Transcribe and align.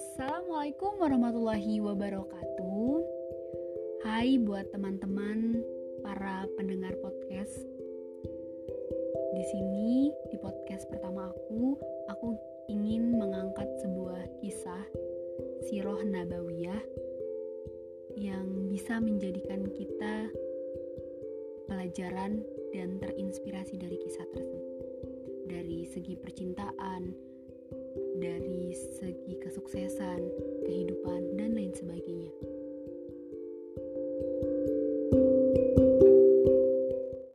Assalamualaikum 0.00 0.96
warahmatullahi 0.96 1.76
wabarakatuh. 1.76 3.04
Hai 4.00 4.40
buat 4.40 4.72
teman-teman 4.72 5.60
para 6.00 6.48
pendengar 6.56 6.96
podcast. 7.04 7.52
Di 9.36 9.44
sini 9.52 10.08
di 10.32 10.40
podcast 10.40 10.88
pertama 10.88 11.28
aku, 11.28 11.76
aku 12.08 12.32
ingin 12.72 13.12
mengangkat 13.12 13.68
sebuah 13.84 14.24
kisah 14.40 14.88
siroh 15.68 16.00
nabawiyah 16.00 16.80
yang 18.16 18.72
bisa 18.72 19.04
menjadikan 19.04 19.68
kita 19.68 20.32
pelajaran 21.68 22.40
dan 22.72 22.96
terinspirasi 23.04 23.76
dari 23.76 24.00
kisah 24.00 24.24
tersebut. 24.32 24.64
Dari 25.44 25.84
segi 25.84 26.16
percintaan, 26.16 27.12
dari 28.20 28.59
segi 28.90 29.38
kesuksesan, 29.38 30.20